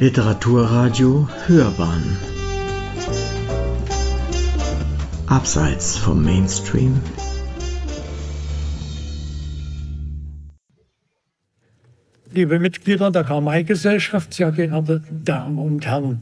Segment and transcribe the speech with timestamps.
[0.00, 2.16] Literaturradio Hörbahn
[5.28, 7.00] Abseits vom Mainstream
[12.32, 16.18] Liebe Mitglieder der Karl-May-Gesellschaft, sehr geehrte Damen und Herren,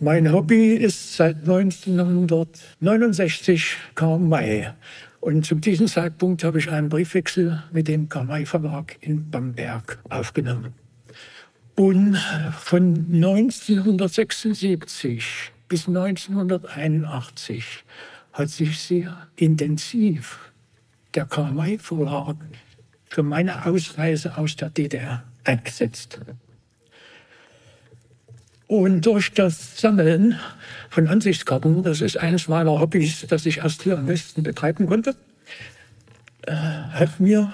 [0.00, 4.74] mein Hobby ist seit 1969 Karl.
[5.20, 9.98] Und zu diesem Zeitpunkt habe ich einen Briefwechsel mit dem Karl May Verlag in Bamberg
[10.10, 10.74] aufgenommen.
[11.78, 12.18] Und
[12.58, 17.84] von 1976 bis 1981
[18.32, 20.50] hat sich sehr intensiv
[21.14, 22.34] der Karl May Verlag
[23.06, 26.18] für meine Ausreise aus der DDR eingesetzt.
[28.66, 30.36] Und durch das Sammeln
[30.90, 35.14] von Ansichtskarten, das ist eines meiner Hobbys, das ich erst hier im Westen betreiben konnte,
[36.42, 37.52] äh, hat mir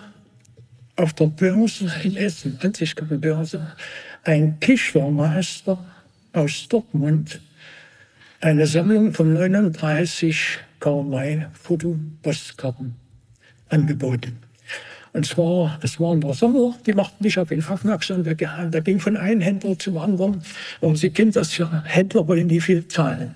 [0.97, 3.75] auf der Börse in Essen, Ansichtskartenbörse,
[4.25, 5.79] ein Tischlermeister
[6.33, 7.41] aus Dortmund
[8.41, 12.95] eine Sammlung von 39 Karl May Fotopostkarten
[13.71, 14.37] angeboten.
[15.15, 18.23] Und zwar, das waren der Sommer, die machten mich auf ihn aufmerksam.
[18.25, 20.43] Der ging von einem Händler zum anderen.
[20.81, 23.35] Und Sie kennen das ja, Händler wollen nie viel zahlen.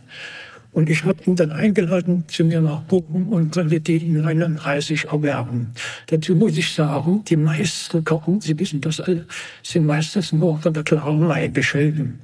[0.72, 5.72] Und ich habe ihn dann eingeladen zu mir nach Bochum und konnte die 39 erwerben.
[6.06, 9.26] Dazu muss ich sagen, die meisten Karten, Sie wissen das alle,
[9.62, 12.20] sind meistens nur von der Klauerei beschrieben.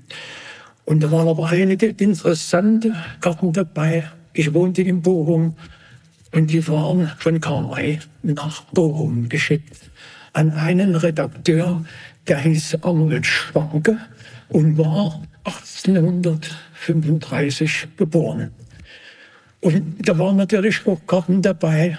[0.85, 4.05] Und da waren aber einige interessante Karten dabei.
[4.35, 5.57] Ich wohnte in Bochum
[6.33, 9.91] und die waren von Karl nach Bochum geschickt
[10.35, 11.85] an einen Redakteur,
[12.27, 13.99] der hieß Arnold Schwanke
[14.49, 15.23] und war
[16.89, 18.51] 1835 geboren.
[19.61, 21.99] Und da waren natürlich auch Karten dabei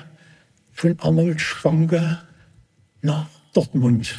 [0.74, 2.20] von Arnold Schwanke
[3.02, 4.16] nach Dortmund.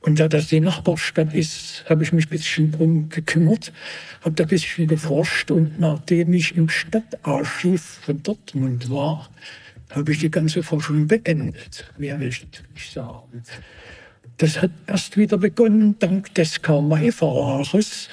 [0.00, 3.72] Und da das die Nachbarstadt ist, habe ich mich ein bisschen drum gekümmert,
[4.20, 9.30] habe da ein bisschen geforscht und nachdem ich im Stadtarchiv von Dortmund war,
[9.90, 13.42] habe ich die ganze Forschung beendet, wer will ich sagen.
[14.36, 18.08] Das hat erst wieder begonnen dank des Karl-May-Verlages.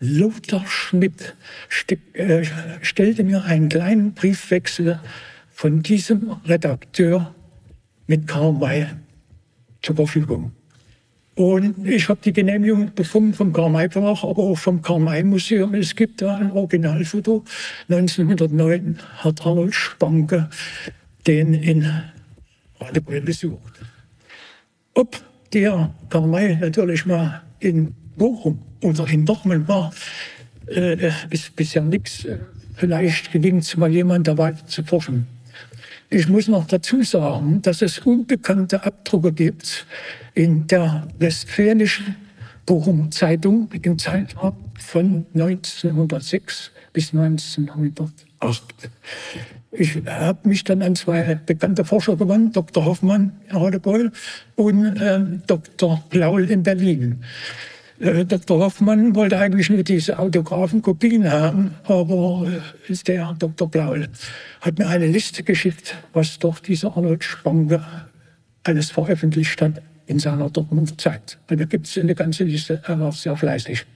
[0.00, 1.34] Lothar Schmidt
[2.14, 2.44] äh,
[2.82, 5.00] stellte mir einen kleinen Briefwechsel
[5.50, 7.34] von diesem Redakteur
[8.06, 8.86] mit Karl May
[9.82, 10.52] zur Verfügung.
[11.36, 15.74] Und ich habe die Genehmigung bekommen vom Karl-May-Verlag, aber auch vom Karl-May-Museum.
[15.74, 17.44] Es gibt da ein Originalfoto.
[17.88, 20.48] 1909 hat Arnold Spanke
[21.26, 21.90] den in
[22.78, 23.80] Radebeul besucht.
[24.94, 25.20] Ob
[25.52, 29.92] der Karl May natürlich mal in Bochum oder in Dortmund war,
[30.66, 32.26] äh, ist bisher nichts.
[32.76, 35.26] Vielleicht gelingt es mal jemand dabei zu forschen.
[36.10, 39.86] Ich muss noch dazu sagen, dass es unbekannte Abdrucke gibt
[40.34, 42.16] in der Westfälischen
[42.66, 48.62] Bochum Zeitung im Zeitraum von 1906 bis 1908.
[49.72, 52.84] Ich habe mich dann an zwei bekannte Forscher gewandt, Dr.
[52.84, 54.12] Hoffmann in Radebeul
[54.56, 56.02] und äh, Dr.
[56.10, 57.24] Blaul in Berlin.
[58.04, 58.58] Äh, Dr.
[58.58, 62.46] Hoffmann wollte eigentlich nur diese Autographenkopien haben, aber
[62.88, 63.70] äh, der Dr.
[63.70, 64.08] Blaul
[64.60, 67.82] hat mir eine Liste geschickt, was doch dieser Arnold Spange
[68.62, 71.38] alles veröffentlicht hat in seiner Dortmunder Zeit.
[71.48, 73.86] Und da gibt es eine ganze Liste, er war sehr fleißig.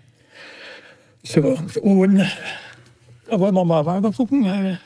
[1.22, 2.26] So, und
[3.28, 4.46] da wollen wir mal weiter gucken.
[4.46, 4.76] Äh,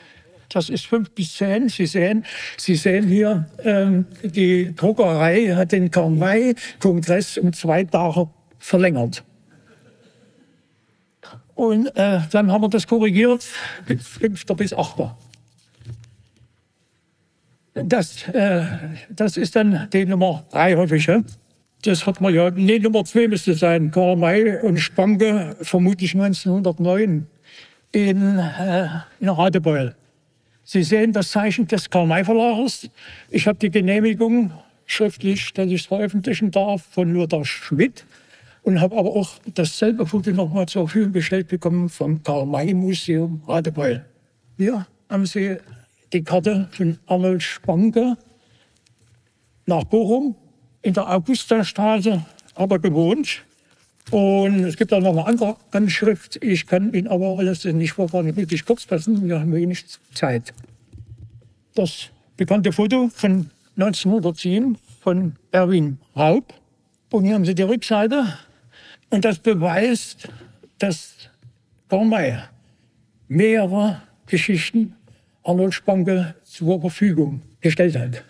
[0.49, 1.69] das ist fünf bis zehn.
[1.69, 2.25] Sie sehen,
[2.57, 8.27] Sie sehen hier, ähm, die Druckerei hat den Karl-May-Kongress um zwei Tage
[8.63, 9.23] verlängert.
[11.53, 13.43] Und äh, dann haben wir das korrigiert,
[13.85, 14.45] 5.
[14.55, 15.11] bis 8.
[17.73, 18.63] Das, äh,
[19.09, 21.05] das ist dann die Nummer 3 häufig.
[21.05, 21.21] Ja?
[21.83, 27.27] Das hat man ja, nee, Nummer 2 müsste sein, Karl May und Spanke, vermutlich 1909
[27.91, 28.87] in, äh,
[29.19, 29.95] in Radebeul.
[30.63, 32.89] Sie sehen das Zeichen des Karl-May-Verlages.
[33.29, 34.53] Ich habe die Genehmigung
[34.85, 38.05] schriftlich, dass ich es veröffentlichen darf, von Lothar Schmidt
[38.63, 44.05] und habe aber auch dasselbe Foto nochmal zur Verfügung gestellt bekommen vom Karl-May-Museum Radebeul.
[44.57, 45.57] Hier haben Sie
[46.11, 48.17] die Karte von Arnold Spanke
[49.65, 50.35] nach Bochum
[50.81, 52.25] in der Augustastraße,
[52.55, 53.43] aber gewohnt.
[54.11, 56.37] Und es gibt auch noch eine andere Anschrift.
[56.43, 59.27] Ich kann Ihnen aber alles nicht vorfahren, wirklich kurz fassen.
[59.27, 60.53] Wir haben wenig Zeit.
[61.75, 66.53] Das bekannte Foto von 1910 von Erwin Raub.
[67.11, 68.25] Und hier haben Sie die Rückseite.
[69.13, 70.27] Und das beweist,
[70.79, 71.29] dass
[71.91, 72.39] May
[73.27, 74.95] mehrere Geschichten
[75.43, 78.23] Arnold Spanke zur Verfügung gestellt hat.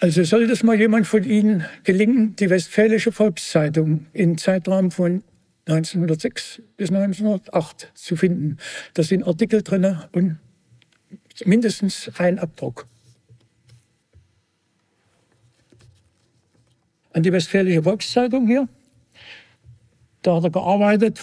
[0.00, 5.24] Also sollte es mal jemand von Ihnen gelingen, die Westfälische Volkszeitung im Zeitraum von
[5.64, 8.58] 1906 bis 1908 zu finden.
[8.92, 10.36] Da sind Artikel drin und
[11.46, 12.86] mindestens ein Abdruck.
[17.14, 18.68] An die Westfälische Volkszeitung hier.
[20.28, 21.20] Da hat er gearbeitet.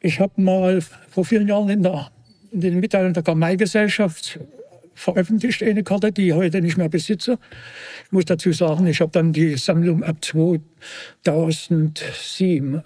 [0.00, 2.10] Ich habe mal vor vielen Jahren in, der,
[2.50, 4.40] in den Mitteilungen der Kamei-Gesellschaft
[4.94, 7.38] veröffentlicht, eine Karte, die ich heute nicht mehr besitze.
[8.06, 12.82] Ich muss dazu sagen, ich habe dann die Sammlung ab 2007,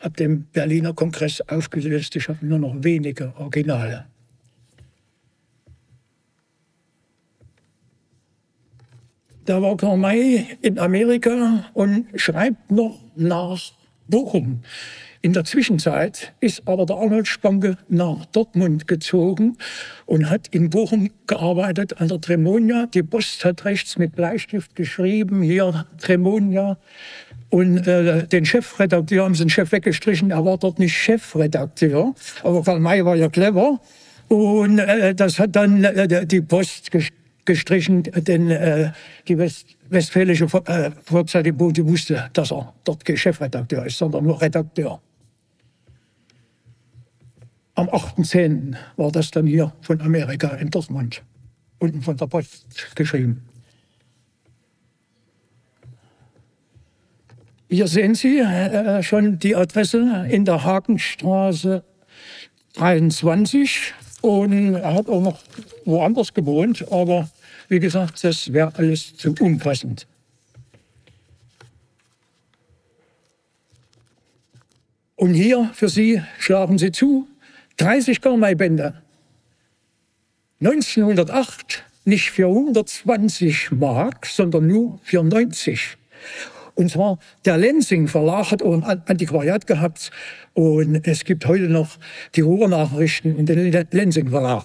[0.00, 2.16] ab dem Berliner Kongress aufgelöst.
[2.16, 4.06] Ich habe nur noch wenige Originale.
[9.46, 13.60] Da war Karl May in Amerika und schreibt noch nach
[14.08, 14.62] Bochum.
[15.22, 19.56] In der Zwischenzeit ist aber der Arnold Spanke nach Dortmund gezogen
[20.04, 22.86] und hat in Bochum gearbeitet an der Tremonia.
[22.86, 26.76] Die Post hat rechts mit Bleistift geschrieben, hier Tremonia.
[27.48, 32.16] Und äh, den Chefredakteur haben sie den Chef weggestrichen, er war dort nicht Chefredakteur.
[32.42, 33.80] Aber Karl May war ja clever.
[34.26, 36.90] Und äh, das hat dann äh, die Post
[37.46, 38.92] gestrichen, denn äh,
[39.28, 45.00] die West Westfälische äh, Volkszeitung wusste, dass er dort kein Chefredakteur ist, sondern nur Redakteur.
[47.74, 48.74] Am 8.10.
[48.96, 51.22] war das dann hier von Amerika in Dortmund,
[51.78, 52.66] unten von der Post
[52.96, 53.46] geschrieben.
[57.68, 61.84] Hier sehen Sie äh, schon die Adresse in der Hakenstraße
[62.74, 63.92] 23.
[64.22, 65.38] Und er hat auch noch
[65.84, 67.28] woanders gewohnt, aber
[67.68, 70.06] wie gesagt, das wäre alles zu unpassend.
[75.16, 77.26] Und hier für Sie schlafen Sie zu,
[77.78, 79.02] 30 Garmei-Bänder.
[80.60, 85.96] 1908 nicht für 120 Mark, sondern nur für 90.
[86.74, 90.10] Und zwar der Lensing Verlag hat auch ein Antiquariat gehabt
[90.54, 91.98] und es gibt heute noch
[92.34, 94.64] die Ruhrnachrichten in den Lensing Verlag.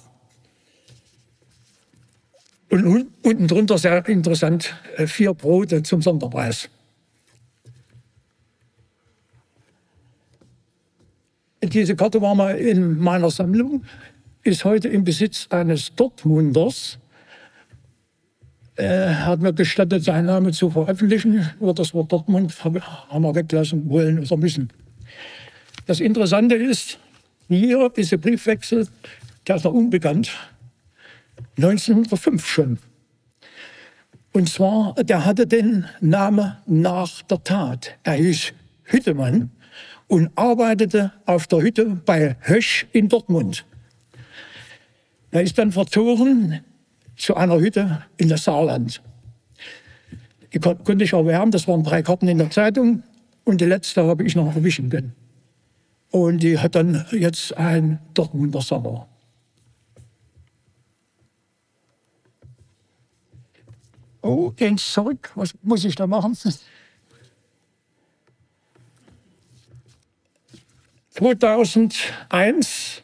[2.72, 6.70] Und unten drunter sehr interessant, äh, vier Brote zum Sonderpreis.
[11.62, 13.84] Diese Karte war mal in meiner Sammlung,
[14.44, 16.98] ist heute im Besitz eines Dortmunders.
[18.76, 21.46] Er hat mir gestattet, seinen Namen zu veröffentlichen.
[21.60, 24.70] Über das Wort Dortmund haben wir weglassen wollen oder müssen.
[25.88, 27.00] Das Interessante ist,
[27.50, 28.88] hier, dieser Briefwechsel,
[29.46, 30.32] der ist noch unbekannt.
[31.58, 32.80] 1905 schon.
[34.34, 37.98] Und zwar, der hatte den Namen nach der Tat.
[38.04, 38.54] Er hieß
[38.84, 39.52] Hüttemann
[40.08, 43.66] und arbeitete auf der Hütte bei Hösch in Dortmund.
[45.32, 46.62] Er ist dann verzogen
[47.18, 49.02] zu einer Hütte in das Saarland.
[50.54, 53.04] Die konnte ich erwärmen, das waren drei Karten in der Zeitung
[53.46, 55.14] und die letzte habe ich noch erwischen können.
[56.10, 59.08] Und die hat dann jetzt ein Dortmunder Sommer.
[64.22, 66.38] Oh, eins zurück, was muss ich da machen?
[71.12, 73.04] 2001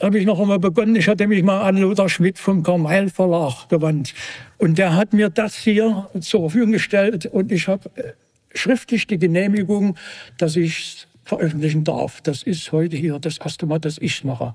[0.00, 0.96] habe ich noch einmal begonnen.
[0.96, 4.14] Ich hatte mich mal an Lothar Schmidt vom Carmel Verlag gewandt.
[4.58, 8.12] Und der hat mir das hier zur Verfügung gestellt und ich habe äh,
[8.54, 9.96] schriftlich die Genehmigung,
[10.38, 12.20] dass ich es veröffentlichen darf.
[12.22, 14.54] Das ist heute hier das erste Mal, dass ich es mache.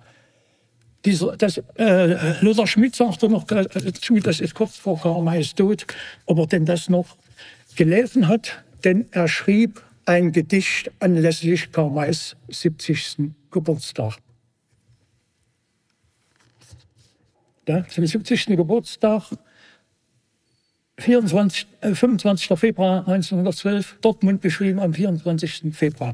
[1.05, 5.87] Dieser, das, äh, Lothar Schmidt sagte noch dazu, das ist kurz vor Karl Mays Tod,
[6.25, 7.15] ob er denn das noch
[7.75, 13.31] gelesen hat, denn er schrieb ein Gedicht anlässlich Karl Mays 70.
[13.51, 14.17] Geburtstag.
[17.67, 18.57] Ja, zum 70.
[18.57, 19.31] Geburtstag,
[20.97, 22.57] 24, äh, 25.
[22.57, 25.71] Februar 1912, Dortmund beschrieben am 24.
[25.73, 26.13] Februar.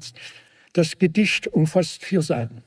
[0.74, 2.62] Das Gedicht umfasst vier Seiten.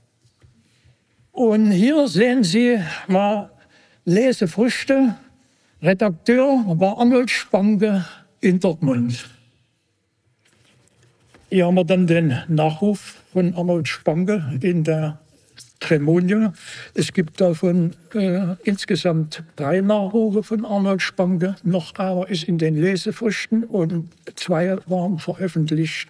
[1.39, 3.49] Und hier sehen Sie mal
[4.05, 5.15] Lesefrüchte.
[5.81, 8.05] Redakteur war Arnold Spange
[8.41, 9.31] in Dortmund.
[11.49, 15.21] Hier haben wir dann den Nachruf von Arnold Spange in der
[15.79, 16.55] Tremonia.
[16.95, 21.55] Es gibt davon äh, insgesamt drei Nachrufe von Arnold Spange.
[21.63, 26.09] Noch aber ist in den Lesefrüchten und zwei waren veröffentlicht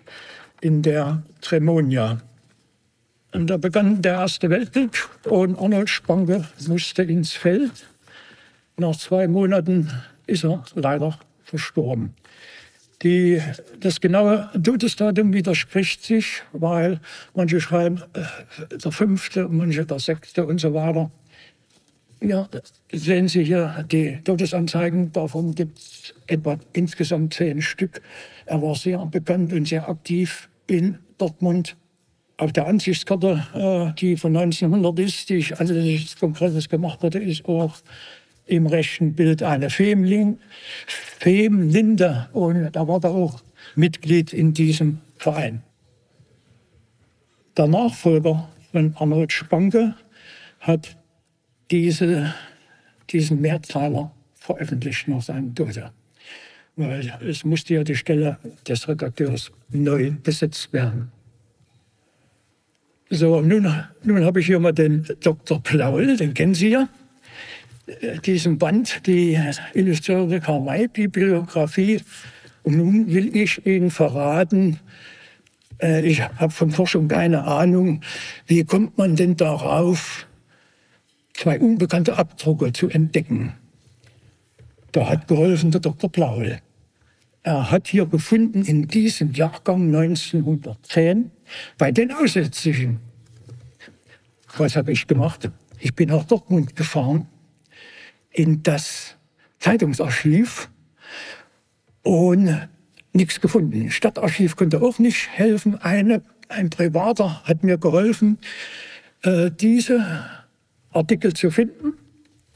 [0.62, 2.22] in der Tremonia.
[3.32, 4.90] Und da begann der Erste Weltkrieg
[5.24, 7.86] und Arnold Spange musste ins Feld.
[8.76, 9.90] Nach zwei Monaten
[10.26, 12.14] ist er leider verstorben.
[13.02, 13.40] Die,
[13.78, 17.00] das genaue Todesdatum widerspricht sich, weil
[17.34, 21.10] manche schreiben äh, der fünfte, manche der sechste und so weiter.
[22.20, 22.48] Ja,
[22.90, 25.12] sehen Sie hier die Todesanzeigen.
[25.12, 28.00] Davon gibt es etwa insgesamt zehn Stück.
[28.46, 31.76] Er war sehr bekannt und sehr aktiv in Dortmund.
[32.38, 37.18] Auf der Ansichtskarte, äh, die von 1900 ist, die ich also des Kongresses gemacht hatte,
[37.18, 37.74] ist auch
[38.46, 40.38] im rechten Bild eine Femling,
[40.86, 42.28] Femlinde.
[42.32, 43.42] Und da war er auch
[43.74, 45.62] Mitglied in diesem Verein.
[47.56, 49.96] Der Nachfolger von Arnold Spanke
[50.60, 50.96] hat
[51.72, 52.32] diese,
[53.10, 55.90] diesen Mehrteiler veröffentlicht nach seinem Tode.
[56.76, 61.10] Weil es musste ja die Stelle des Redakteurs neu besetzt werden.
[63.10, 63.72] So, nun,
[64.02, 65.62] nun habe ich hier mal den Dr.
[65.62, 66.88] Plaul, den kennen Sie ja.
[68.26, 69.38] Diesen Band, die
[69.72, 72.02] illustrierte Karl-May-Bibliografie.
[72.64, 74.78] Und nun will ich Ihnen verraten,
[75.80, 78.02] äh, ich habe von Forschung keine Ahnung,
[78.46, 80.26] wie kommt man denn darauf,
[81.32, 83.54] zwei unbekannte Abdrucke zu entdecken.
[84.92, 86.10] Da hat geholfen der Dr.
[86.10, 86.58] Plaul.
[87.48, 91.30] Er hat hier gefunden in diesem Jahrgang 1910
[91.78, 93.00] bei den Aussätzigen.
[94.58, 95.50] Was habe ich gemacht?
[95.78, 97.26] Ich bin nach Dortmund gefahren
[98.32, 99.16] in das
[99.60, 100.68] Zeitungsarchiv
[102.02, 102.68] und
[103.14, 103.90] nichts gefunden.
[103.90, 105.80] Stadtarchiv konnte auch nicht helfen.
[105.80, 108.36] Eine, ein Privater hat mir geholfen,
[109.22, 110.04] äh, diese
[110.90, 111.94] Artikel zu finden.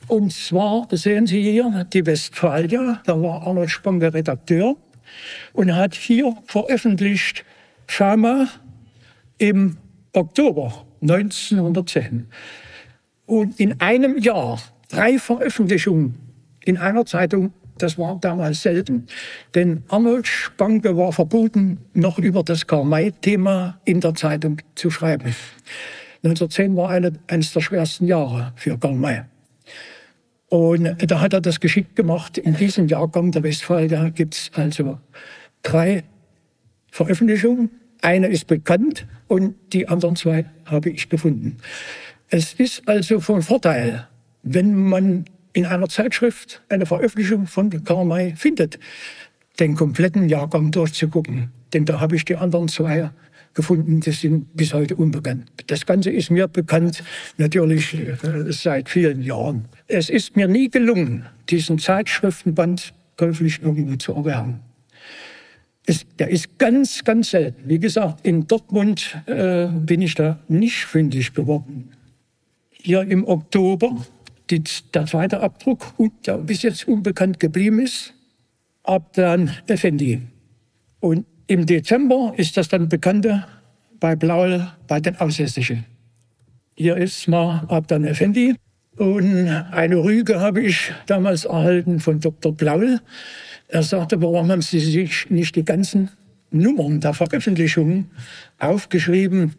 [0.08, 4.76] Und zwar, das sehen Sie hier, die Westfalia, da war Arnold Spange Redakteur
[5.52, 7.44] und hat hier veröffentlicht
[7.86, 8.48] Schama
[9.38, 9.76] im
[10.12, 12.26] Oktober 1910.
[13.26, 16.14] Und in einem Jahr drei Veröffentlichungen
[16.64, 19.06] in einer Zeitung, das war damals selten.
[19.54, 25.34] Denn Arnold Spanke war verboten, noch über das Karl-May-Thema in der Zeitung zu schreiben.
[26.24, 29.22] 1910 war eine, eines der schwersten Jahre für Karl May.
[30.52, 32.36] Und da hat er das geschickt gemacht.
[32.36, 34.98] In diesem Jahrgang der Westfalia gibt es also
[35.62, 36.04] drei
[36.90, 37.70] Veröffentlichungen.
[38.02, 41.56] Eine ist bekannt und die anderen zwei habe ich gefunden.
[42.28, 44.06] Es ist also von Vorteil,
[44.42, 48.78] wenn man in einer Zeitschrift eine Veröffentlichung von Karl May findet,
[49.58, 51.50] den kompletten Jahrgang durchzugucken.
[51.72, 53.10] Denn da habe ich die anderen zwei
[53.54, 55.50] gefunden, die sind bis heute unbekannt.
[55.66, 57.02] Das Ganze ist mir bekannt,
[57.36, 58.16] natürlich äh,
[58.50, 59.66] seit vielen Jahren.
[59.88, 64.60] Es ist mir nie gelungen, diesen Zeitschriftenband käuflich irgendwo zu erwerben.
[65.84, 67.68] Es, der ist ganz, ganz selten.
[67.68, 71.90] Wie gesagt, in Dortmund äh, bin ich da nicht fündig geworden.
[72.70, 74.04] Hier im Oktober
[74.50, 74.62] die,
[74.94, 75.94] der zweite Abdruck,
[76.26, 78.14] der bis jetzt unbekannt geblieben ist,
[78.84, 80.20] ab dann Effendi.
[81.00, 83.44] Und im Dezember ist das dann Bekannte
[84.00, 85.84] bei Blau bei den Aussässigen.
[86.74, 88.56] Hier ist mal Abdan Effendi.
[88.96, 92.52] Und eine Rüge habe ich damals erhalten von Dr.
[92.52, 93.00] Blaul.
[93.68, 96.10] Er sagte, warum haben Sie sich nicht die ganzen
[96.50, 98.10] Nummern der Veröffentlichungen
[98.58, 99.54] aufgeschrieben?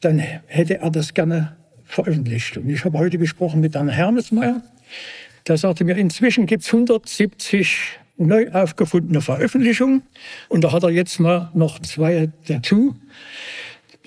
[0.00, 2.56] Dann hätte er das gerne veröffentlicht.
[2.58, 4.62] Und ich habe heute gesprochen mit Herrn Hermesmeier.
[5.48, 10.02] Der sagte mir, inzwischen gibt es 170 neu aufgefundene Veröffentlichung.
[10.48, 12.96] Und da hat er jetzt mal noch zwei dazu.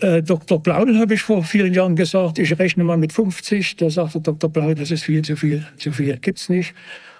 [0.01, 0.61] Äh, Dr.
[0.61, 3.75] Blaudel habe ich vor vielen Jahren gesagt, ich rechne mal mit 50.
[3.77, 4.49] Da sagte Dr.
[4.49, 6.73] Blaudel, das ist viel zu viel, zu viel gibt's nicht.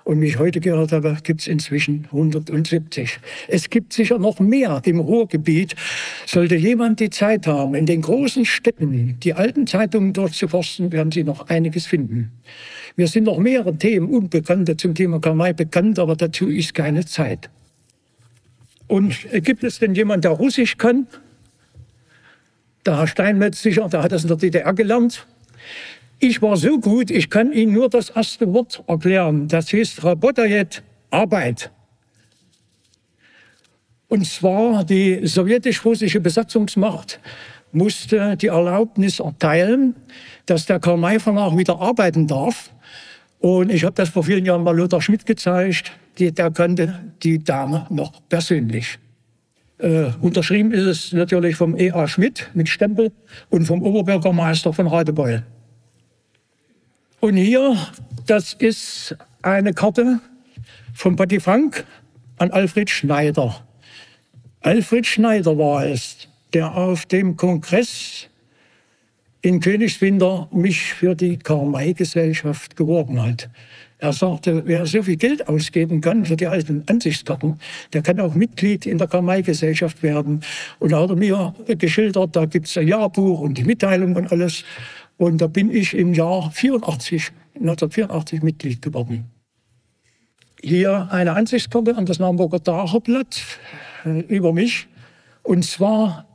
[0.10, 3.20] Und wie ich heute gehört habe, gibt es inzwischen 170.
[3.48, 5.76] Es gibt sicher noch mehr im Ruhrgebiet.
[6.26, 11.24] Sollte jemand die Zeit haben, in den großen Städten die alten Zeitungen durchzuforsten, werden Sie
[11.24, 12.32] noch einiges finden.
[12.96, 17.06] Mir sind noch mehrere Themen, Unbekannte zum Thema Karl May bekannt, aber dazu ist keine
[17.06, 17.52] Zeit.
[18.88, 21.06] Und gibt es denn jemand, der Russisch kann?
[22.84, 25.28] Der Herr Steinmetz sicher, der hat das in der DDR gelernt.
[26.22, 29.48] Ich war so gut, ich kann Ihnen nur das erste Wort erklären.
[29.48, 31.72] Das heißt Rabotajet, Arbeit.
[34.10, 37.22] Und zwar die sowjetisch-russische Besatzungsmacht
[37.72, 39.96] musste die Erlaubnis erteilen,
[40.46, 42.72] dass der Karl-May-Verlag wieder arbeiten darf.
[43.40, 45.94] Und ich habe das vor vielen Jahren mal Lothar Schmidt gezeigt.
[46.18, 49.00] Die, der kannte die Dame noch persönlich.
[49.78, 52.08] Äh, unterschrieben ist es natürlich vom E.A.
[52.10, 53.14] Schmidt mit Stempel
[53.50, 55.44] und vom Oberbürgermeister von Radebeul.
[57.22, 57.76] Und hier,
[58.28, 60.22] das ist eine Karte
[60.94, 61.86] von Patti Frank
[62.38, 63.62] an Alfred Schneider.
[64.62, 68.28] Alfred Schneider war es, der auf dem Kongress
[69.42, 73.50] in Königswinter mich für die Karl-May-Gesellschaft geworben hat.
[73.98, 77.60] Er sagte, wer so viel Geld ausgeben kann für die alten Ansichtskarten,
[77.92, 80.40] der kann auch Mitglied in der Karl-May-Gesellschaft werden.
[80.80, 84.32] Und da hat er mir geschildert, da gibt es ein Jahrbuch und die Mitteilung und
[84.32, 84.64] alles.
[85.20, 89.26] Und da bin ich im Jahr 84 1984 Mitglied geworden.
[90.62, 93.42] Hier eine Ansichtskarte an das Naumburger Tagerblatt
[94.06, 94.88] äh, über mich.
[95.44, 96.26] Und zwar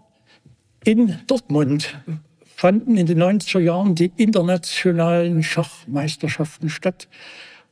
[0.84, 1.96] in Dortmund
[2.44, 7.08] fanden in den 90er Jahren die internationalen Schachmeisterschaften statt.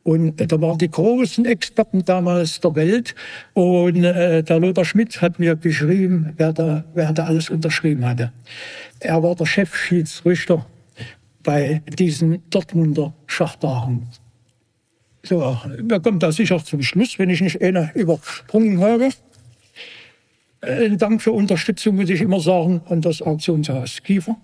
[0.04, 3.14] Und da waren die großen Experten damals der Welt.
[3.52, 8.32] Und äh, der Lothar Schmidt hat mir geschrieben, wer da, wer da alles unterschrieben hatte.
[8.98, 10.64] Er war der Chefschiedsrichter
[11.42, 14.08] bei diesen Dortmunder Schachtagen.
[15.22, 19.10] So, wir kommen da sicher zum Schluss, wenn ich nicht eine übersprungen habe.
[20.60, 24.36] Äh, Dank für Unterstützung, muss ich immer sagen, an das Auktionshaus Kiefer.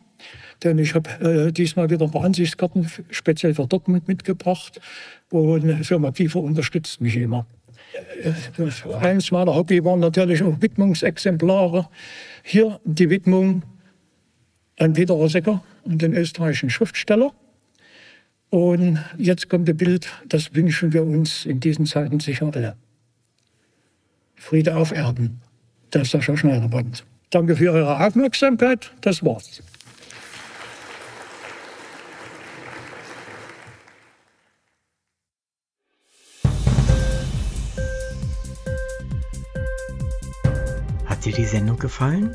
[0.62, 1.10] Denn ich habe
[1.48, 4.80] äh, diesmal wieder ein paar Ansichtskarten speziell für Dortmund mitgebracht.
[5.30, 7.46] Und die Firma Kiefer unterstützt mich immer.
[8.22, 11.88] Äh, eins meiner Hobby waren natürlich auch Widmungsexemplare.
[12.42, 13.62] Hier die Widmung
[14.78, 17.32] an Peter Rosecker und den österreichischen Schriftsteller.
[18.50, 22.76] Und jetzt kommt ein Bild, das wünschen wir uns in diesen Zeiten sicher alle.
[24.36, 25.40] Friede auf Erden,
[25.92, 27.04] der Sascha Schneiderband.
[27.30, 28.92] Danke für Ihre Aufmerksamkeit.
[29.02, 29.62] Das war's.
[41.04, 42.34] Hat dir die Sendung gefallen?